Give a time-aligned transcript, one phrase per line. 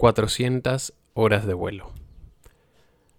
[0.00, 1.92] 400 horas de vuelo.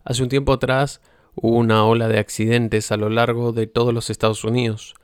[0.04, 1.00] Hace un tiempo atrás
[1.36, 4.96] hubo una ola de accidentes a lo largo de todos los Estados Unidos.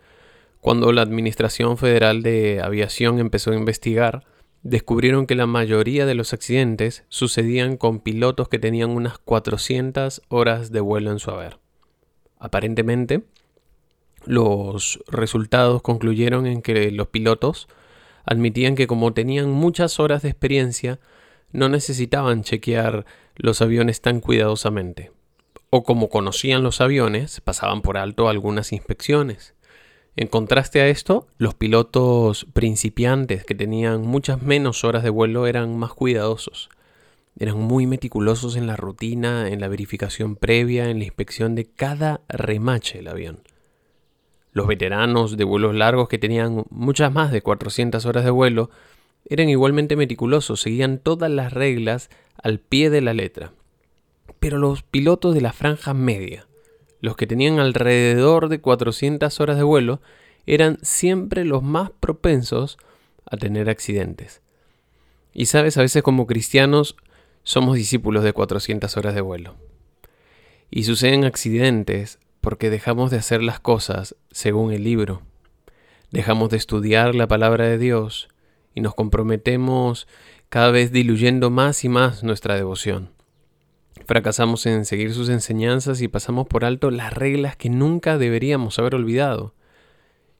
[0.59, 4.25] Cuando la Administración Federal de Aviación empezó a investigar,
[4.63, 10.71] descubrieron que la mayoría de los accidentes sucedían con pilotos que tenían unas 400 horas
[10.71, 11.59] de vuelo en su haber.
[12.39, 13.21] Aparentemente,
[14.25, 17.67] los resultados concluyeron en que los pilotos
[18.25, 20.99] admitían que como tenían muchas horas de experiencia,
[21.51, 25.11] no necesitaban chequear los aviones tan cuidadosamente.
[25.69, 29.53] O como conocían los aviones, pasaban por alto algunas inspecciones.
[30.15, 35.77] En contraste a esto, los pilotos principiantes que tenían muchas menos horas de vuelo eran
[35.77, 36.69] más cuidadosos.
[37.37, 42.21] Eran muy meticulosos en la rutina, en la verificación previa, en la inspección de cada
[42.29, 43.43] remache del avión.
[44.53, 48.71] Los veteranos de vuelos largos que tenían muchas más de 400 horas de vuelo
[49.29, 52.09] eran igualmente meticulosos, seguían todas las reglas
[52.41, 53.53] al pie de la letra.
[54.39, 56.47] Pero los pilotos de la franja media,
[57.01, 60.01] los que tenían alrededor de 400 horas de vuelo,
[60.45, 62.77] eran siempre los más propensos
[63.29, 64.41] a tener accidentes.
[65.33, 66.95] Y sabes, a veces como cristianos
[67.43, 69.55] somos discípulos de 400 horas de vuelo.
[70.71, 75.21] Y suceden accidentes porque dejamos de hacer las cosas según el libro.
[76.11, 78.29] Dejamos de estudiar la palabra de Dios
[78.77, 80.07] y nos comprometemos
[80.49, 83.09] cada vez diluyendo más y más nuestra devoción.
[84.05, 88.93] Fracasamos en seguir sus enseñanzas y pasamos por alto las reglas que nunca deberíamos haber
[88.93, 89.55] olvidado.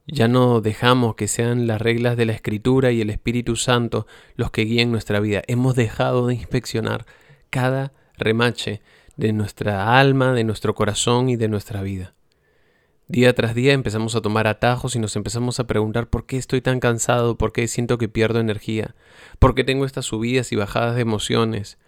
[0.06, 4.52] Ya no dejamos que sean las reglas de la Escritura y el Espíritu Santo los
[4.52, 5.42] que guíen nuestra vida.
[5.48, 7.06] Hemos dejado de inspeccionar
[7.50, 8.82] cada remache
[9.16, 12.14] de nuestra alma, de nuestro corazón y de nuestra vida.
[13.10, 16.60] Día tras día empezamos a tomar atajos y nos empezamos a preguntar por qué estoy
[16.60, 18.94] tan cansado, por qué siento que pierdo energía,
[19.38, 21.78] por qué tengo estas subidas y bajadas de emociones.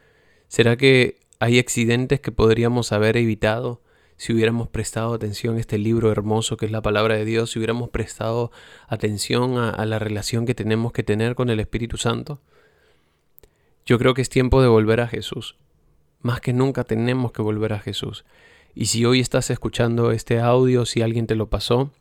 [0.48, 3.82] ¿Será que hay accidentes que podríamos haber evitado
[4.16, 7.58] si hubiéramos prestado atención a este libro hermoso que es la palabra de Dios, si
[7.58, 8.50] hubiéramos prestado
[8.88, 12.40] atención a, la relación que tenemos que tener con el Espíritu Santo?
[13.84, 15.56] Yo creo que es tiempo de volver a Jesús.
[16.22, 18.24] Más que nunca tenemos que volver a Jesús.
[18.74, 21.92] Y si hoy estás escuchando este audio, si alguien te lo pasó,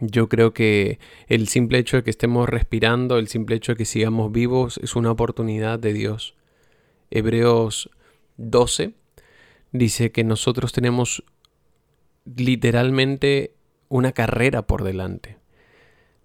[0.00, 3.84] yo creo que el simple hecho de que estemos respirando, el simple hecho de que
[3.84, 6.34] sigamos vivos, es una oportunidad de Dios.
[7.10, 7.90] Hebreos
[8.36, 8.94] 12
[9.72, 11.24] dice que nosotros tenemos
[12.36, 13.54] literalmente
[13.88, 15.38] una carrera por delante.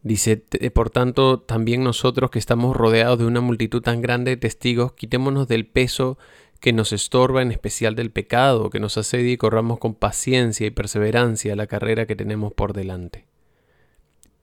[0.03, 4.93] Dice, por tanto, también nosotros que estamos rodeados de una multitud tan grande de testigos,
[4.93, 6.17] quitémonos del peso
[6.63, 10.71] que nos estorba en especial del pecado, que nos asedia y corramos con paciencia y
[10.71, 13.25] perseverancia la carrera que tenemos por delante.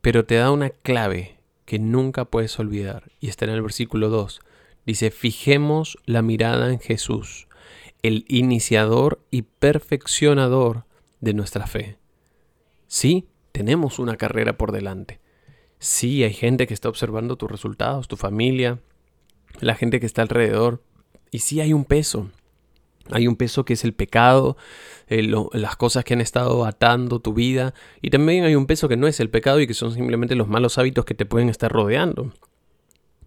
[0.02, 4.42] Pero te da una clave que nunca puedes olvidar, y está en el versículo 2.
[4.84, 7.48] Dice, fijemos la mirada en Jesús,
[8.02, 10.84] el iniciador y perfeccionador
[11.20, 11.96] de nuestra fe.
[12.86, 15.20] Sí, tenemos una carrera por delante.
[15.78, 18.78] Sí, hay gente que está observando tus resultados, tu familia,
[19.60, 20.82] la gente que está alrededor,
[21.30, 22.30] y sí hay un peso.
[23.10, 24.56] Hay un peso que es el pecado,
[25.08, 27.74] eh, las cosas que han estado atando tu vida.
[28.02, 30.48] Y también hay un peso que no es el pecado y que son simplemente los
[30.48, 32.32] malos hábitos que te pueden estar rodeando.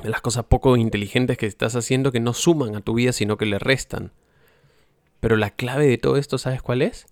[0.04, 3.46] Las cosas poco inteligentes que estás haciendo que no suman a tu vida, sino que
[3.46, 4.12] le restan.
[5.20, 7.06] Pero la clave de todo esto, ¿sabes cuál es?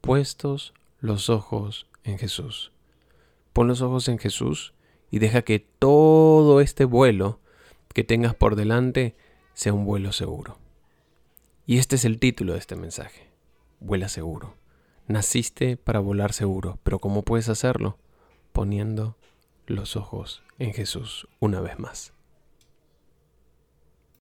[0.00, 2.72] Puestos los ojos en Jesús.
[3.52, 4.74] Pon los ojos en Jesús
[5.10, 7.40] y deja que todo este vuelo
[7.94, 9.16] que tengas por delante
[9.56, 10.58] sea un vuelo seguro.
[11.64, 13.30] Y este es el título de este mensaje.
[13.80, 14.54] Vuela seguro.
[15.08, 17.96] Naciste para volar seguro, pero ¿cómo puedes hacerlo?
[18.52, 19.16] Poniendo
[19.66, 22.12] los ojos en Jesús una vez más.